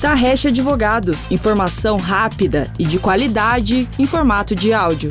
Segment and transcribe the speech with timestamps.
[0.00, 5.10] Tarrecha Advogados, informação rápida e de qualidade em formato de áudio.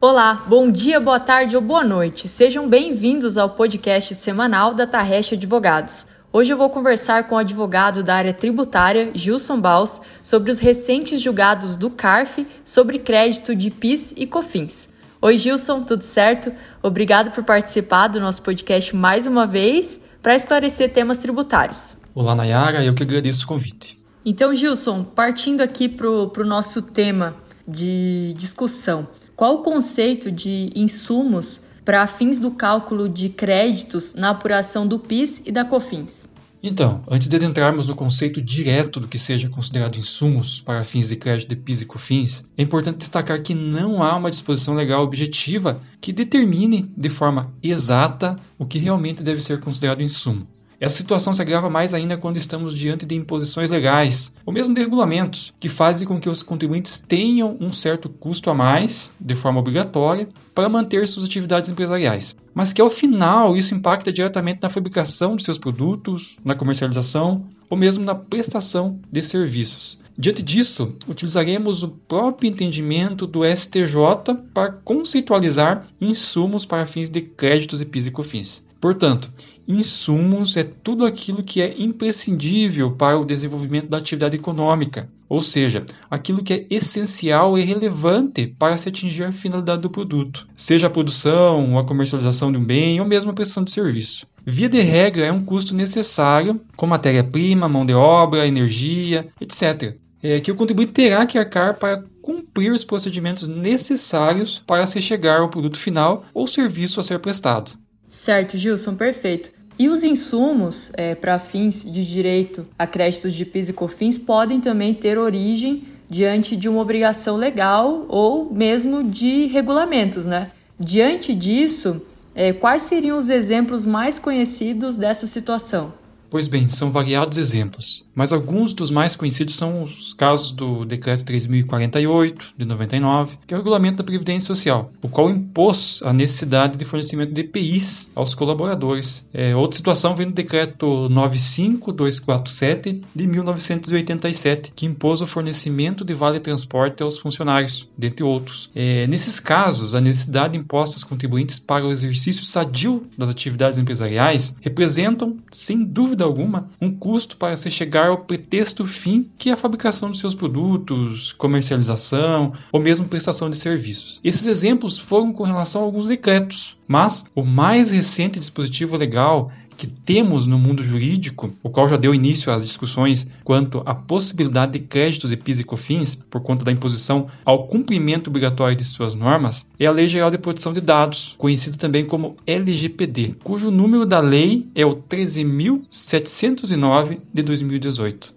[0.00, 2.26] Olá, bom dia, boa tarde ou boa noite.
[2.26, 6.04] Sejam bem-vindos ao podcast semanal da Tarrecha Advogados.
[6.32, 11.22] Hoje eu vou conversar com o advogado da área tributária, Gilson Baus, sobre os recentes
[11.22, 14.88] julgados do CARF sobre crédito de PIS e COFINS.
[15.22, 16.52] Oi, Gilson, tudo certo?
[16.82, 21.98] Obrigado por participar do nosso podcast mais uma vez para esclarecer temas tributários.
[22.14, 24.02] Olá, Nayara, eu que agradeço o convite.
[24.24, 27.36] Então, Gilson, partindo aqui para o nosso tema
[27.68, 29.06] de discussão,
[29.36, 35.42] qual o conceito de insumos para fins do cálculo de créditos na apuração do PIS
[35.44, 36.26] e da COFINS?
[36.66, 41.16] Então, antes de adentrarmos no conceito direto do que seja considerado insumos para fins de
[41.16, 45.78] crédito de PIS e COFINS, é importante destacar que não há uma disposição legal objetiva
[46.00, 50.46] que determine de forma exata o que realmente deve ser considerado insumo.
[50.84, 54.82] Essa situação se agrava mais ainda quando estamos diante de imposições legais, ou mesmo de
[54.82, 59.60] regulamentos, que fazem com que os contribuintes tenham um certo custo a mais, de forma
[59.60, 62.36] obrigatória, para manter suas atividades empresariais.
[62.52, 67.78] Mas que ao final isso impacta diretamente na fabricação de seus produtos, na comercialização ou
[67.78, 69.98] mesmo na prestação de serviços.
[70.18, 77.80] Diante disso, utilizaremos o próprio entendimento do STJ para conceitualizar insumos para fins de créditos
[77.80, 78.62] e PIS e COFINS.
[78.84, 79.32] Portanto,
[79.66, 85.84] insumos é tudo aquilo que é imprescindível para o desenvolvimento da atividade econômica, ou seja,
[86.10, 90.90] aquilo que é essencial e relevante para se atingir a finalidade do produto, seja a
[90.90, 94.26] produção, a comercialização de um bem ou mesmo a prestação de serviço.
[94.46, 100.40] Via de regra, é um custo necessário, com matéria-prima, mão de obra, energia, etc., é,
[100.40, 105.50] que o contribuinte terá que arcar para cumprir os procedimentos necessários para se chegar ao
[105.50, 107.72] produto final ou serviço a ser prestado.
[108.08, 109.50] Certo, Gilson, perfeito.
[109.78, 114.60] E os insumos é, para fins de direito a créditos de PIS e COFINS podem
[114.60, 120.50] também ter origem diante de uma obrigação legal ou mesmo de regulamentos, né?
[120.78, 122.02] Diante disso,
[122.34, 125.92] é, quais seriam os exemplos mais conhecidos dessa situação?
[126.34, 131.24] Pois bem, são variados exemplos, mas alguns dos mais conhecidos são os casos do Decreto
[131.24, 136.76] 3048 de 99, que é o Regulamento da Previdência Social, o qual impôs a necessidade
[136.76, 139.24] de fornecimento de EPIs aos colaboradores.
[139.32, 146.40] É, outra situação vem do Decreto 95247 de 1987, que impôs o fornecimento de vale
[146.40, 148.72] transporte aos funcionários, dentre outros.
[148.74, 154.56] É, nesses casos, a necessidade imposta aos contribuintes para o exercício sadio das atividades empresariais
[154.60, 159.56] representam, sem dúvida alguma, um custo para se chegar ao pretexto fim que é a
[159.56, 164.20] fabricação de seus produtos, comercialização ou mesmo prestação de serviços.
[164.24, 169.86] Esses exemplos foram com relação a alguns decretos, mas o mais recente dispositivo legal que
[169.86, 174.80] temos no mundo jurídico, o qual já deu início às discussões quanto à possibilidade de
[174.80, 179.66] créditos e PIS e COFINS por conta da imposição ao cumprimento obrigatório de suas normas,
[179.78, 184.20] é a Lei Geral de Proteção de Dados, conhecida também como LGPD, cujo número da
[184.20, 188.34] lei é o 13.709 de 2018.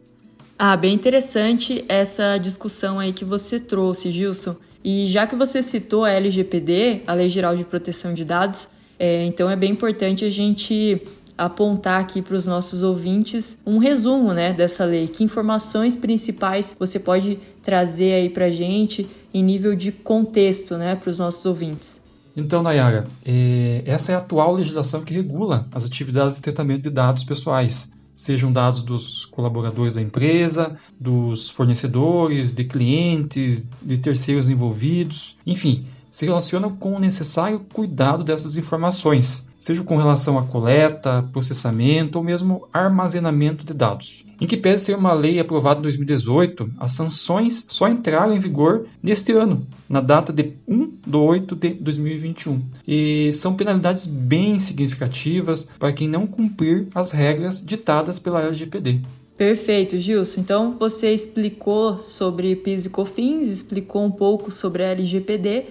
[0.60, 4.56] Ah, bem interessante essa discussão aí que você trouxe, Gilson.
[4.90, 9.26] E já que você citou a LGPD, a Lei Geral de Proteção de Dados, é,
[9.26, 11.02] então é bem importante a gente
[11.38, 15.10] apontar aqui para os nossos ouvintes um resumo né, dessa lei.
[15.10, 20.96] Que informações principais você pode trazer aí para a gente em nível de contexto né,
[20.96, 22.02] para os nossos ouvintes?
[22.34, 26.92] Então, Nayara, é, essa é a atual legislação que regula as atividades de tratamento de
[26.92, 35.38] dados pessoais, sejam dados dos colaboradores da empresa, dos fornecedores, de clientes, de terceiros envolvidos,
[35.46, 42.18] enfim, se relaciona com o necessário cuidado dessas informações, seja com relação à coleta, processamento
[42.18, 44.26] ou mesmo armazenamento de dados.
[44.40, 48.86] Em que pese ser uma lei aprovada em 2018, as sanções só entraram em vigor
[49.02, 52.62] neste ano, na data de 1 de 8 de 2021.
[52.88, 59.02] E são penalidades bem significativas para quem não cumprir as regras ditadas pela LGPD.
[59.38, 60.42] Perfeito, Gilson.
[60.42, 65.66] Então você explicou sobre PIS e COFINS, explicou um pouco sobre a LGPD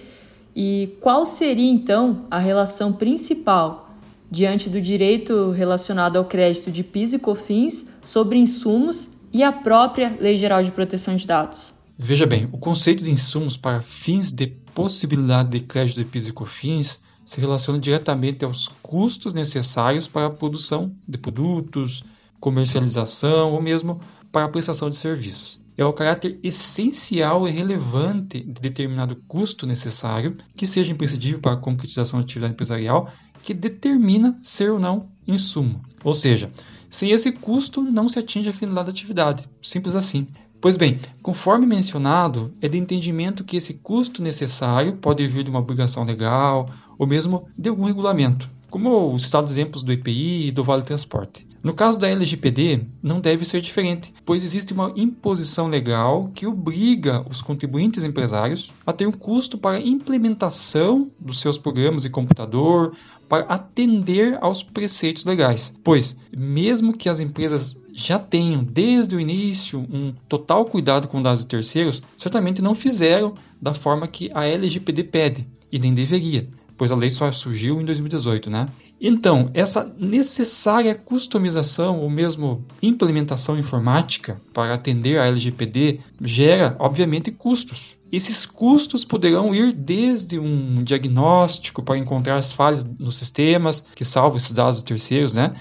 [0.59, 3.95] e qual seria então a relação principal
[4.29, 10.17] diante do direito relacionado ao crédito de PIS e COFINS sobre insumos e a própria
[10.19, 11.75] Lei Geral de Proteção de Dados?
[11.95, 16.33] Veja bem, o conceito de insumos para fins de possibilidade de crédito de PIS e
[16.33, 22.03] COFINS se relaciona diretamente aos custos necessários para a produção de produtos,
[22.39, 23.99] comercialização ou mesmo
[24.31, 25.66] para a prestação de serviços.
[25.77, 31.57] É o caráter essencial e relevante de determinado custo necessário, que seja imprescindível para a
[31.57, 33.11] concretização da atividade empresarial,
[33.43, 35.79] que determina ser ou não insumo.
[36.03, 36.51] Ou seja,
[36.89, 39.47] sem esse custo não se atinge a finalidade da atividade.
[39.61, 40.25] Simples assim.
[40.59, 45.59] Pois bem, conforme mencionado, é de entendimento que esse custo necessário pode vir de uma
[45.59, 50.63] obrigação legal ou mesmo de algum regulamento, como os citados exemplos do EPI e do
[50.63, 51.47] Vale Transporte.
[51.63, 57.25] No caso da LGPD, não deve ser diferente, pois existe uma imposição legal que obriga
[57.29, 62.93] os contribuintes empresários a ter um custo para a implementação dos seus programas de computador
[63.27, 65.73] para atender aos preceitos legais.
[65.83, 71.41] Pois, mesmo que as empresas já tenham desde o início um total cuidado com dados
[71.41, 76.91] de terceiros, certamente não fizeram da forma que a LGPD pede e nem deveria, pois
[76.91, 78.67] a lei só surgiu em 2018, né?
[78.99, 87.97] Então, essa necessária customização ou mesmo implementação informática para atender a LGPD gera, obviamente, custos.
[88.11, 94.37] Esses custos poderão ir desde um diagnóstico para encontrar as falhas nos sistemas que salvam
[94.37, 95.53] esses dados terceiros, né?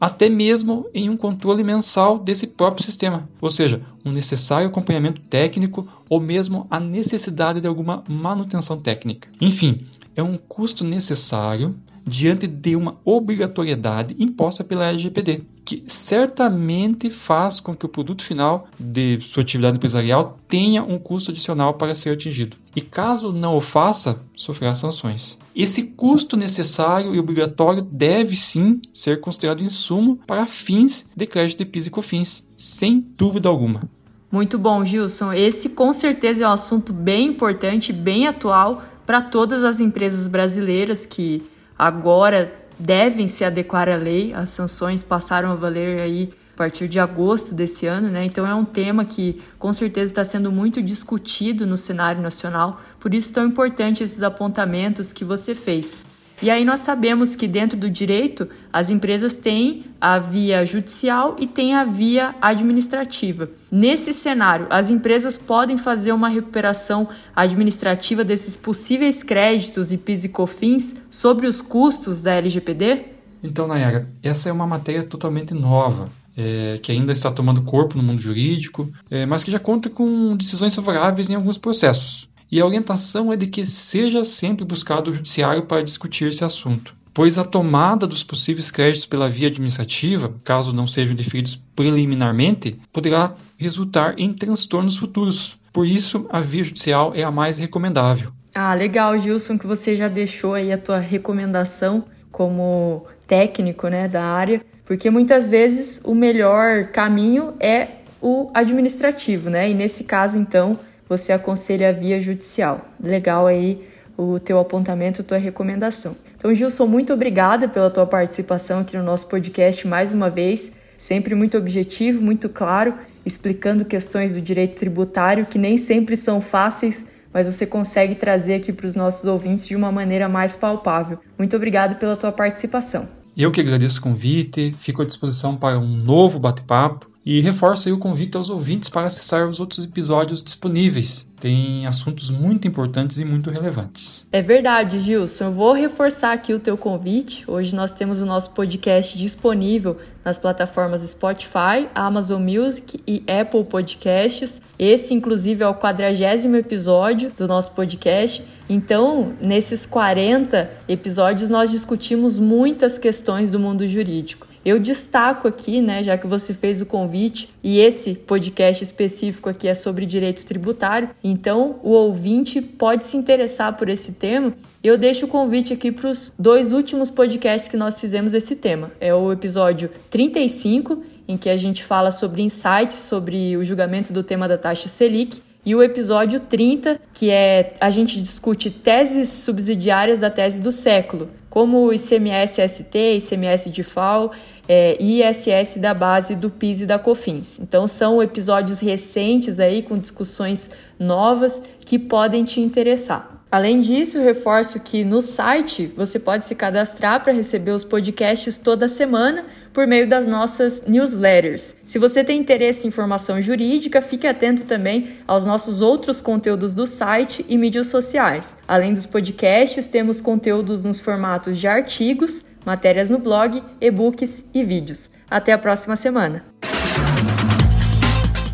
[0.00, 5.88] até mesmo em um controle mensal desse próprio sistema, ou seja, um necessário acompanhamento técnico
[6.08, 9.28] ou mesmo a necessidade de alguma manutenção técnica.
[9.40, 9.78] Enfim,
[10.14, 11.74] é um custo necessário
[12.06, 18.68] diante de uma obrigatoriedade imposta pela LGPD, que certamente faz com que o produto final
[18.78, 22.56] de sua atividade empresarial tenha um custo adicional para ser atingido.
[22.76, 25.38] E caso não o faça, sofrerá sanções.
[25.56, 31.64] Esse custo necessário e obrigatório deve sim ser considerado insumo para fins de crédito de
[31.64, 33.88] PIS e COFINS, sem dúvida alguma.
[34.34, 35.32] Muito bom, Gilson.
[35.32, 41.06] Esse com certeza é um assunto bem importante, bem atual para todas as empresas brasileiras
[41.06, 41.48] que
[41.78, 44.34] agora devem se adequar à lei.
[44.34, 48.24] As sanções passaram a valer aí a partir de agosto desse ano, né?
[48.24, 52.80] Então é um tema que com certeza está sendo muito discutido no cenário nacional.
[52.98, 55.96] Por isso tão importante esses apontamentos que você fez.
[56.42, 61.46] E aí nós sabemos que dentro do direito as empresas têm a via judicial e
[61.46, 63.48] têm a via administrativa.
[63.70, 70.28] Nesse cenário, as empresas podem fazer uma recuperação administrativa desses possíveis créditos e PIS e
[70.28, 73.04] COFINS sobre os custos da LGPD?
[73.42, 76.08] Então, Nayara, essa é uma matéria totalmente nova.
[76.36, 80.36] É, que ainda está tomando corpo no mundo jurídico, é, mas que já conta com
[80.36, 85.14] decisões favoráveis em alguns processos e a orientação é de que seja sempre buscado o
[85.14, 90.72] judiciário para discutir esse assunto, pois a tomada dos possíveis créditos pela via administrativa, caso
[90.72, 95.58] não sejam deferidos preliminarmente, poderá resultar em transtornos futuros.
[95.72, 98.30] Por isso, a via judicial é a mais recomendável.
[98.54, 104.22] Ah, legal, Gilson, que você já deixou aí a tua recomendação como técnico, né, da
[104.22, 107.88] área, porque muitas vezes o melhor caminho é
[108.22, 109.68] o administrativo, né?
[109.68, 110.78] E nesse caso, então,
[111.08, 112.88] você aconselha a via judicial.
[113.02, 113.86] Legal aí
[114.16, 116.16] o teu apontamento, tua recomendação.
[116.36, 120.70] Então, Gilson, muito obrigada pela tua participação aqui no nosso podcast mais uma vez.
[120.96, 122.94] Sempre muito objetivo, muito claro,
[123.26, 128.72] explicando questões do direito tributário que nem sempre são fáceis, mas você consegue trazer aqui
[128.72, 131.18] para os nossos ouvintes de uma maneira mais palpável.
[131.36, 133.08] Muito obrigado pela tua participação.
[133.36, 137.92] Eu que agradeço o convite, fico à disposição para um novo bate-papo e reforço aí
[137.92, 141.26] o convite aos ouvintes para acessar os outros episódios disponíveis.
[141.40, 144.26] Tem assuntos muito importantes e muito relevantes.
[144.30, 145.44] É verdade, Gilson.
[145.44, 147.44] Eu vou reforçar aqui o teu convite.
[147.46, 154.60] Hoje nós temos o nosso podcast disponível nas plataformas Spotify, Amazon Music e Apple Podcasts.
[154.78, 158.44] Esse, inclusive, é o quadragésimo episódio do nosso podcast.
[158.68, 164.53] Então, nesses 40 episódios, nós discutimos muitas questões do mundo jurídico.
[164.64, 169.68] Eu destaco aqui, né, já que você fez o convite, e esse podcast específico aqui
[169.68, 174.54] é sobre direito tributário, então o ouvinte pode se interessar por esse tema.
[174.82, 178.90] Eu deixo o convite aqui para os dois últimos podcasts que nós fizemos desse tema.
[178.98, 184.22] É o episódio 35, em que a gente fala sobre insights sobre o julgamento do
[184.22, 190.18] tema da taxa Selic, e o episódio 30, que é a gente discute teses subsidiárias
[190.18, 194.32] da tese do século, como o ICMS de FAO
[194.68, 197.58] é, ISS da base do PIS e da COFINS.
[197.60, 203.34] Então são episódios recentes aí com discussões novas que podem te interessar.
[203.54, 208.88] Além disso, reforço que no site você pode se cadastrar para receber os podcasts toda
[208.88, 211.76] semana por meio das nossas newsletters.
[211.84, 216.84] Se você tem interesse em informação jurídica, fique atento também aos nossos outros conteúdos do
[216.84, 218.56] site e mídias sociais.
[218.66, 225.10] Além dos podcasts, temos conteúdos nos formatos de artigos, matérias no blog, e-books e vídeos.
[225.30, 226.44] Até a próxima semana.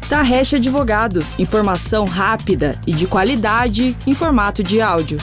[0.08, 5.18] Tarrecha Advogados, informação rápida e de qualidade em formato de áudio.